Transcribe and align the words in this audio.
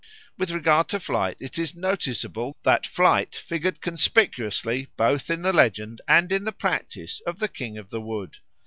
With 0.35 0.49
regard 0.49 0.89
to 0.89 0.99
flight 0.99 1.37
it 1.39 1.59
is 1.59 1.75
noticeable 1.75 2.57
that 2.63 2.87
flight 2.87 3.35
figured 3.35 3.81
conspicuously 3.81 4.87
both 4.97 5.29
in 5.29 5.43
the 5.43 5.53
legend 5.53 6.01
and 6.07 6.31
in 6.31 6.43
the 6.43 6.51
practice 6.51 7.21
of 7.27 7.37
the 7.37 7.47
King 7.47 7.77
of 7.77 7.91
the 7.91 8.01
Wood. 8.01 8.37